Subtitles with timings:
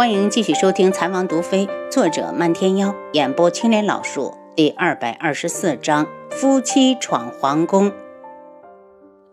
[0.00, 7.92] 欢迎继续收听《残王毒妃》，作者漫天妖，演播青莲老树，第二百二十四章：夫妻闯皇宫。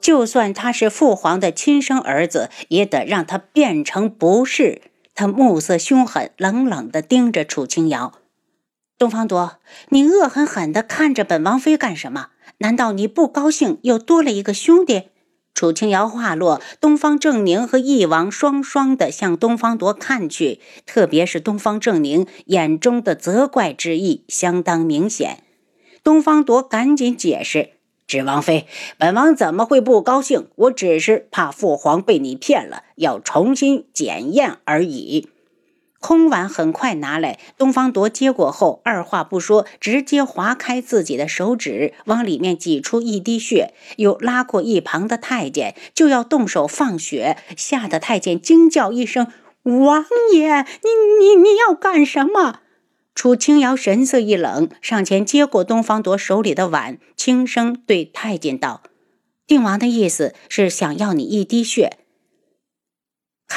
[0.01, 4.81] 就算他是父皇的亲生儿子，也得让他变成不是。
[5.15, 8.11] 他目色凶狠，冷冷地盯着楚清瑶。
[8.97, 12.31] 东方多，你恶狠狠地看着本王妃干什么？
[12.57, 15.11] 难道你不高兴又多了一个兄弟？
[15.57, 25.41] 楚清瑶话落，东方正宁和翼王双双的向东方铎看去，特别是东方正宁眼中的责怪之意相当明显。
[26.03, 27.71] 东方铎赶紧解释
[28.05, 28.67] ：“芷王妃，
[28.99, 30.45] 本王怎么会不高兴？
[30.57, 35.29] 我只是怕父皇被你骗了，要重新检验而已。”
[36.07, 49.27] 空碗很快拿来，东方铎接过后，二话不说，直接划开自己的手指，往里面挤出一滴血，又拉过一旁的太监，就要动手放血，吓得太监惊叫一声
[49.63, 50.87] ：“王爷，你
[51.19, 52.61] 你你要干什么？”
[53.13, 58.81] 楚清瑶神色一冷，上前接过东方铎手里的碗，轻声对太监道
[59.45, 61.97] ：“定王的意思是想要你一滴血。”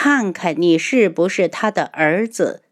[0.03, 2.63] 看看你是不是他的儿子？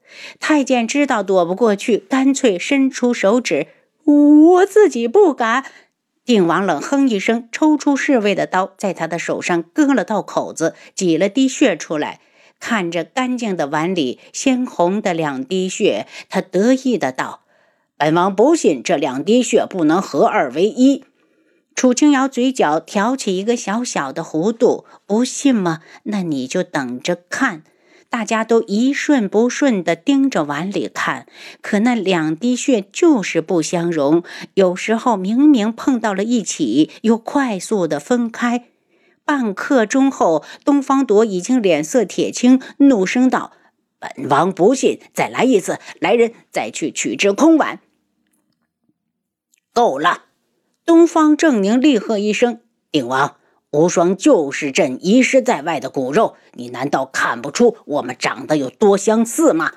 [0.40, 3.66] 太监知道躲不过去，干脆伸出手指。
[4.06, 5.62] 我自己不敢。
[6.24, 12.20] 定王冷哼一声，抽出侍卫的刀，在他的手上割了道口子，挤了滴血出来。
[12.58, 17.42] 看着干净的碗里鲜红的两滴血，他得意的道
[17.98, 21.04] ：“本王不信这两滴血不能合二为一。”
[21.78, 25.78] 楚清瑶嘴角挑起一个小小的弧度，不信吗？
[26.02, 27.62] 那你就等着看。
[28.10, 31.28] 大家都一瞬不瞬地盯着碗里看，
[31.62, 38.64] 可那两滴血就是不相容，有时候明明碰到了一起，又快速地分开。
[39.24, 43.52] 半刻钟后，东方朵已经脸色铁青，怒声道
[44.00, 45.78] ：“本王不信，再来一次！
[46.00, 47.78] 来人，再去取只空碗。”
[49.72, 50.24] 够了。
[50.88, 52.60] 东方正宁厉喝一声
[52.90, 53.36] ：“定王，
[53.72, 59.72] 无双就是朕遗失在外的骨肉，你难道看不出我们长得有多相似吗？”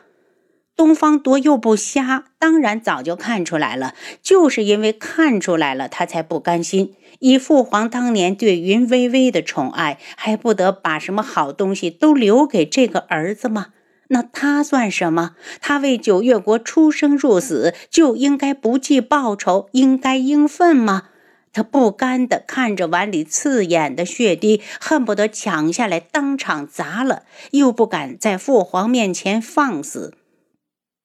[0.74, 3.94] 东方多又不瞎，当然早就看出来了。
[4.22, 6.94] 就是因为看出来了，他才不甘心。
[7.20, 13.74] 以父皇当年对云微微的宠爱，还不得把什么好东西都留给这个儿子吗？
[14.14, 15.36] 那他算什么？
[15.62, 21.04] 他为九月国出生入死，就应该不计报酬，应该应分吗？
[21.54, 30.14] 他不甘地看着碗里刺眼的血滴，恨不得抢下来当场砸了，又不敢在父皇面前放肆。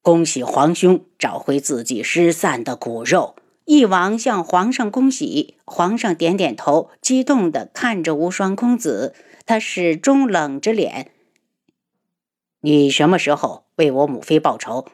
[0.02, 3.36] 恭喜皇兄找回自己失散的骨肉！
[3.66, 9.14] 翼王向皇上恭喜，皇上点点头，激动地看着无双公子，
[9.44, 11.10] 他始终冷着脸。
[12.66, 14.86] 你什么时候为我母妃报仇？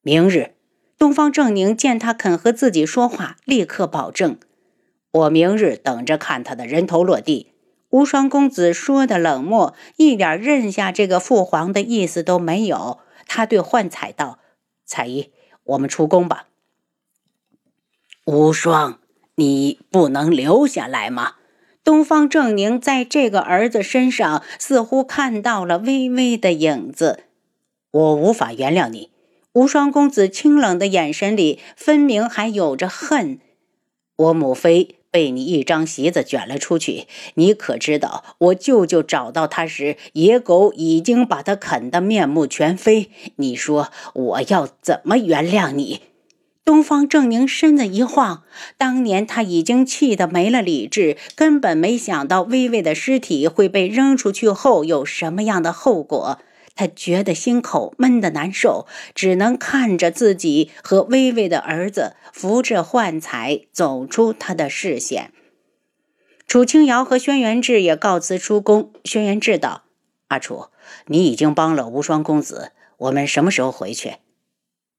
[0.00, 0.54] 明日。
[0.96, 4.38] 东方正宁见他肯和自己说话，立刻保证
[5.12, 7.52] ：“我明日等着看他的人头落地。”
[7.92, 13.00] 无双公子说的冷漠，一点认下这个父皇的意思都没有。
[13.26, 14.38] 他对幻彩道
[14.86, 15.30] ：“彩衣，
[15.64, 16.46] 我们出宫吧。”
[18.24, 18.98] 无双，
[19.34, 21.34] 你不能留下来吗？
[21.84, 27.24] 东方正宁在这个儿子身上似乎看到了微微的影子，
[27.90, 29.10] 我无法原谅你。
[29.52, 33.38] 无双公子清冷的眼神里分明还有着恨。
[34.16, 38.24] 我母妃被你一张席子卷了出去，你可知道？
[38.38, 43.10] 我舅舅找到他时，野狗已经把他啃得面目全非。
[43.36, 46.00] 你说我要怎么原谅你？
[46.64, 48.42] 东方正宁身子一晃，
[48.78, 56.38] 当年他已经气得没了理智，根本没想到微微的尸体会被扔出去后有什么样的后果。
[56.74, 65.32] 他觉得心口闷得难受，只能看着自己和微微的儿子扶着幻彩走出他的视线。
[66.48, 68.90] 楚清瑶和轩辕志也告辞出宫。
[69.04, 69.84] 轩辕志道
[70.28, 70.68] ：“阿楚，
[71.06, 74.14] 你已经帮了无双公子，我们什么时候回去？”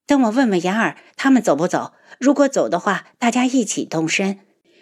[0.08, 1.94] 等我问问言儿，他们走不走？
[2.20, 4.40] 如果走的话，大家一起动身。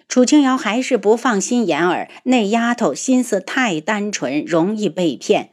[0.09, 5.51] 楚清瑶还是不放心言儿，那丫头心思太单纯，容易被骗。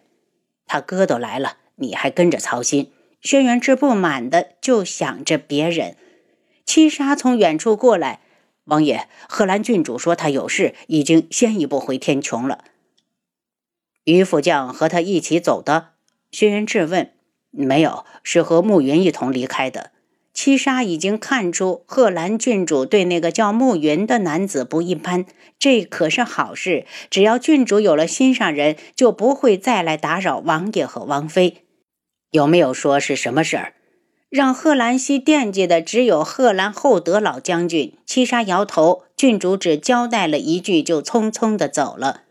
[0.66, 2.92] 他哥都来了，你还跟着操心？
[3.20, 5.96] 轩辕志不满的就想着别人。
[6.66, 8.20] 七杀从远处过来，
[8.64, 12.64] 王爷，贺兰郡主说他有事，已经先一步回天穹了。
[14.04, 15.90] 于副将和他一起走的？
[16.32, 17.12] 轩辕志问。
[17.50, 19.90] 没有，是和暮云一同离开的。
[20.32, 25.26] 七杀已经看出贺兰郡主对那个叫暮云的男子不一般，
[25.58, 26.86] 这可是好事。
[27.10, 31.64] 只要郡主有了心上人，就不会再来打扰王爷和王妃。
[32.30, 33.74] 有没有说是什么事儿？
[34.30, 37.92] 让贺兰溪惦记的只有贺兰厚德老将军。
[38.06, 42.22] 七杀摇头，郡主只交代了一句，就匆匆的走了。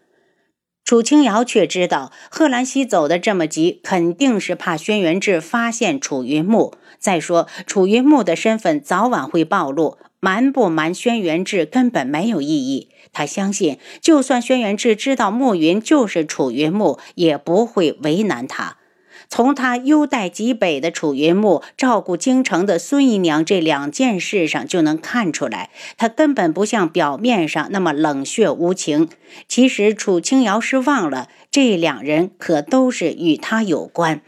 [0.89, 6.73] 楚清瑶却知道，贺兰溪走得这么急，肯定是怕轩辕志发现楚云木。
[6.97, 12.89] 再说，楚云木的身份早晚会暴露，瞒不瞒轩辕志根本没有意义。
[13.13, 18.78] 他相信，就算轩辕志知道暮云就是楚云木，也不会为难他。
[19.29, 29.07] 从他优待极北的楚云木，照顾京城的孙姨娘这两件事上就能看出来，他根本不像表面上那么冷血无情。
[29.47, 34.21] 其实楚清瑶是忘了，这两人可都是与他有关。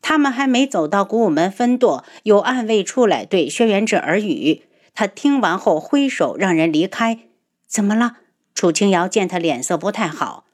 [0.00, 4.62] 他们还没走到古武门分舵，有暗卫出来对轩辕志耳语。
[4.94, 7.18] 他听完后挥手让人离开。
[7.66, 8.18] 怎么了？
[8.54, 10.44] 楚清瑶见他脸色不太好。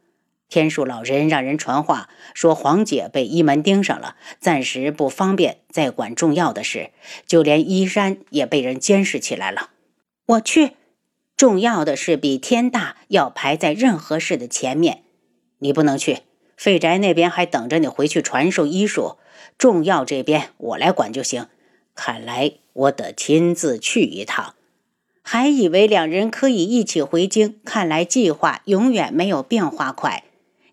[0.54, 6.90] 天树老人让人传话说，黄姐被一门盯上了，暂时不方便再管重要的事，
[7.26, 9.70] 就连依山也被人监视起来了。
[10.26, 10.74] 我去，
[11.36, 15.02] 重要的事比天大要排在任何事的前面。
[15.58, 16.18] 你不能去，
[16.56, 19.16] 废宅那边还等着你回去传授医术，
[19.58, 21.48] 重要这边我来管就行。
[21.96, 24.54] 看来我得亲自去一趟。
[25.20, 30.22] 还以为两人可以一起回京，看来计划永远没有变化快。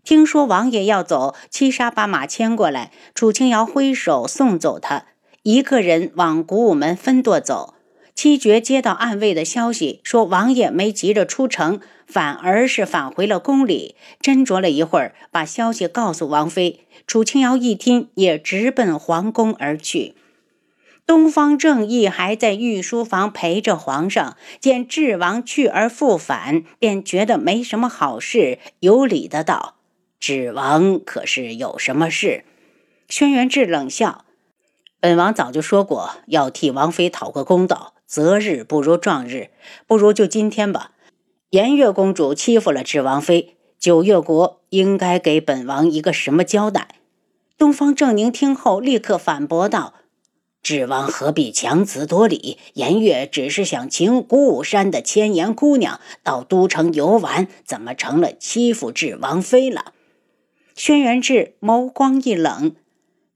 [0.03, 2.91] 听说王爷要走，七杀把马牵过来。
[3.13, 5.05] 楚清瑶挥手送走他，
[5.43, 7.75] 一个人往古武门分舵走。
[8.15, 13.95] 七绝接到暗卫的消息，说王爷没急着出城，反而是返回了宫里。
[14.21, 16.87] 斟酌了一会儿，把消息告诉王妃。
[17.07, 20.15] 楚清瑶一听，也直奔皇宫而去。
[21.07, 29.75] 东方正义还在御书房陪着皇上，见智王去而复返，便觉得没什么好事，有礼的道。
[30.21, 32.45] 指王可是有什么事？
[33.09, 34.23] 轩辕志冷笑
[35.01, 37.95] ：“本王早就说过，要替王妃讨个公道。
[38.05, 39.49] 择日不如撞日，
[39.87, 40.91] 不如就今天吧。
[41.49, 46.89] 颜月公主欺负了智王妃，九月国应该给本王一个什么交代？”
[47.57, 49.95] 东方正宁听后立刻反驳道
[50.61, 52.59] ：“智王何必强词夺理？
[52.73, 59.93] 颜月只是想请鼓舞山的千颜姑娘到都城游玩，怎么成了欺负智王妃了？”
[60.75, 62.75] 轩辕志眸光一冷，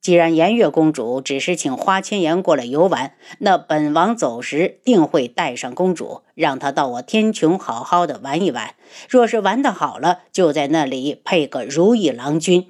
[0.01, 8.75] 既然颜月公主只是请花千颜过来游玩，那本王走时定会带上公主，让她到我天穹好好的玩一玩。
[9.09, 12.67] 若是玩得好了，就在那里配个如意郎君。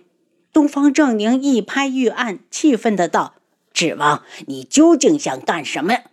[0.51, 3.35] 东方正宁一拍玉案，气愤的道
[3.71, 6.03] ：“指王，你究竟想干什么呀？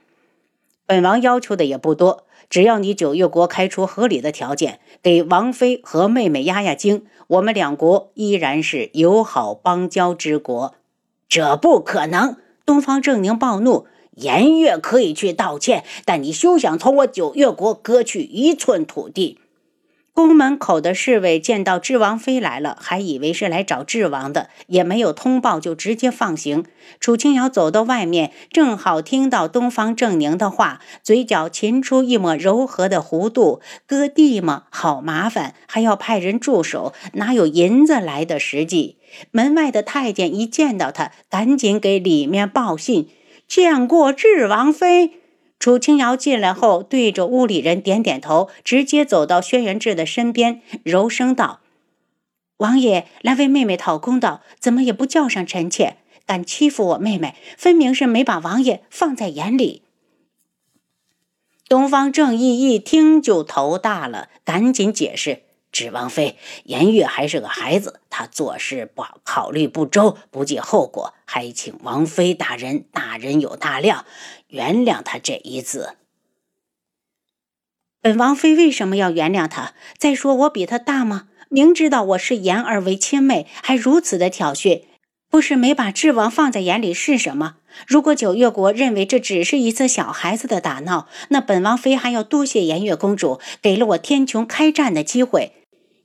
[0.84, 10.74] 本王要求的也不多。”只要你九月国开出合理的条件，给王妃和妹妹压压惊，我们两国依然是友好邦交之国。
[11.30, 12.36] 这不可能！
[12.66, 13.86] 东方正宁暴怒
[14.16, 19.38] ：“颜月可以去道歉，但你休想从我九月国割去一寸土地。”
[20.14, 26.64] 宫门口的侍卫见到智王妃来了，还以为是来找智王的，也没有通报，就直接放行。
[27.00, 34.64] 楚清瑶走到外面，正好听到东方正宁的话，嘴角噙出一抹柔和的弧度：“割地吗？
[34.70, 38.98] 好麻烦，还要派人驻守，哪有银子来的实际？”
[39.32, 43.08] 门外的太监一见到他，赶紧给里面报信
[43.48, 45.20] ：“见过智王妃。”
[45.62, 51.60] 楚清瑶进来后，对着屋里人点点头，直接走到轩辕志的身边，柔声道
[52.58, 55.98] ：“王爷来为妹妹讨公道，怎么也不叫上臣妾？
[56.26, 59.82] 敢欺负我妹妹，分明是没把王爷放在眼里。”
[61.70, 65.42] 东方正义一听就头大了，赶紧解释。
[65.72, 74.04] 指王妃，颜月还是个孩子，他做事不考虑不周，不计后果，还请王妃大人，大人有大量，
[74.48, 75.96] 原谅他这一次。
[78.02, 79.72] 本王妃为什么要原谅他？
[79.96, 81.28] 再说我比他大吗？
[81.48, 84.82] 明知道我是颜儿为亲妹，还如此的挑衅，
[85.30, 87.56] 不是没把智王放在眼里是什么？
[87.86, 95.52] 如果九月国认为这只是一次小孩子的打闹，那本王妃还要多谢颜月公主，给了我天穹开战的机会。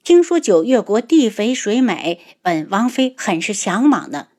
[0.07, 4.29] 听说九月国地肥水美，本王妃很是向往呢。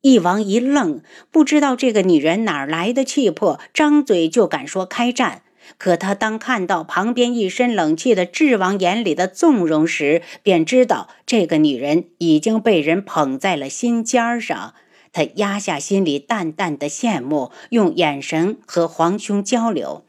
[0.00, 5.42] 翼王一愣，不知道这个女人哪来的气魄，张嘴就敢说开战。
[5.78, 14.74] 可他当看到旁边一身冷气的智王眼里的纵容时，便知道这个女人已经被人捧在了心尖上。
[15.12, 20.02] 他压下心里淡淡的羡慕，用眼神和皇兄交流。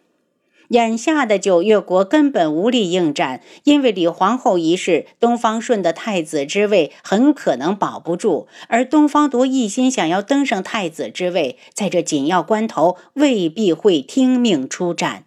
[0.69, 15.23] 眼下的九月国根本无力应战，因为李皇后一事，东方顺的太子之位很可能保不住，而东方铎一心想要登上太子之位，在这紧要关头未必会听命出战。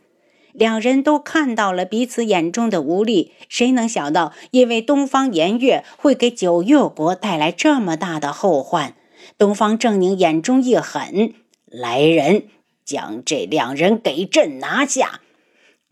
[0.52, 8.94] 两人都看到了彼此眼中的无力，谁能想到，因为东方颜月会给九月国带来这么大的后患？
[9.38, 11.32] 东方正宁眼中一狠，
[11.66, 12.44] 来人，
[12.84, 15.20] 将这两人给朕拿下。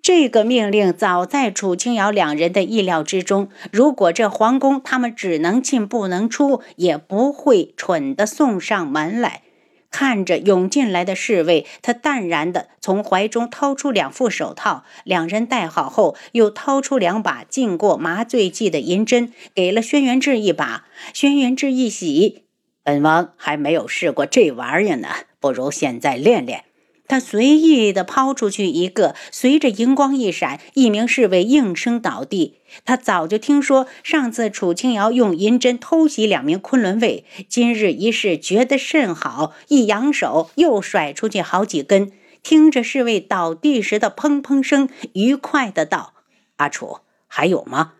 [0.08, 3.50] 这个命令早在楚清瑶两人的意料之中。
[3.70, 9.42] 如果这皇宫他们只能进不能出，也不会蠢的送上门来。
[9.90, 20.86] 看着涌进来的侍卫，他淡然地从怀中掏出两副手套，两人戴好后，又掏出两把浸过麻醉剂的银针，给了轩辕志一把。
[21.12, 22.44] 轩辕志一喜，
[22.82, 26.64] 本王还没有试过这玩意儿呢，不如现在练练。
[27.08, 32.58] 他随意地抛出去一个，随着荧光一闪，一名侍卫应声倒地。
[32.84, 42.12] 他早就听说上次楚清瑶用银针偷袭两名昆仑卫，今日一试觉得甚好，一扬手又甩出去好几根。
[42.42, 46.12] 听着侍卫倒地时的砰砰声，愉快的道
[46.56, 47.94] ：“阿楚，还有吗？”“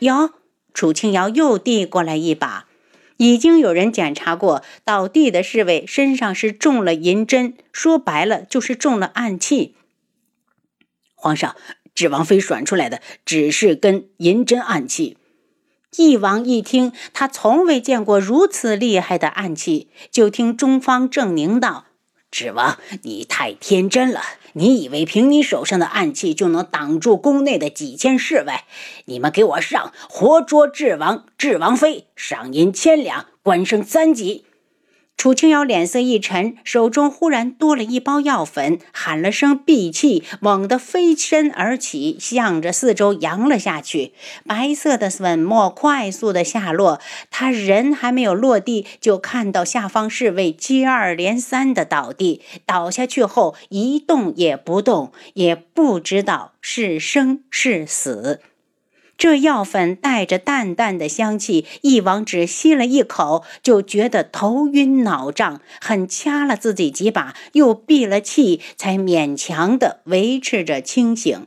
[0.00, 0.30] 有。”
[0.74, 2.66] 楚清瑶又递过来一把。
[3.16, 9.76] 已经有人检查过，倒地的侍卫身上是中了银针，说白了就是中了暗器。
[11.14, 11.56] 皇上，
[11.94, 15.16] 指王妃选出来的只是根银针暗器。
[15.96, 21.86] 翼王一听，他从未见过如此厉害的暗器，就听中方正宁道。
[22.32, 24.20] 指王，你太天真了！
[24.56, 28.60] 你以为凭你手上的暗器就能挡住宫内的几千侍卫？
[29.04, 34.44] 你们给我上，活捉智王、智王妃，赏银千两，官升三级。
[35.16, 44.12] 楚清瑶脸色一沉，手中忽然多了一包药粉，喊了声“闭气”，猛地飞身而起，向着四周扬了下去。
[44.46, 58.40] 白色的粉末快速的下落，他人还没有落地，就看到下方侍卫接二连三的倒地，倒下去后一动也不动，也不知道是生是死。
[59.16, 71.46] 这药粉带着淡淡的香气，翼王只吸了一口，就觉得头晕脑胀，狠掐了自己几把，又闭了气，才勉强的维持着清醒。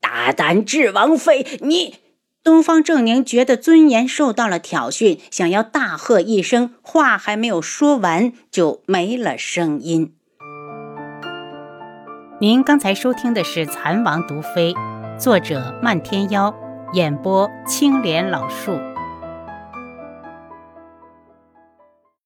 [0.00, 1.96] 大胆智王妃，你！
[2.42, 10.14] 东方正宁觉得尊严受到了挑衅，想要大喝一声，话还没有说完，就没了声音。
[12.40, 14.72] 您刚才收听的是《蚕王毒妃》。
[15.20, 16.54] 作者：漫天妖，
[16.94, 18.72] 演播：青莲老树。